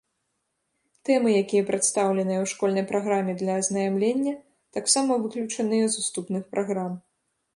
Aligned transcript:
Тэмы, 1.07 1.29
якія 1.41 1.65
прадстаўленыя 1.67 2.37
ў 2.43 2.47
школьнай 2.53 2.85
праграме 2.93 3.33
для 3.43 3.53
азнаямлення, 3.63 4.33
таксама 4.77 5.11
выключаныя 5.27 5.85
з 5.97 6.05
уступных 6.05 6.43
праграм. 6.57 6.91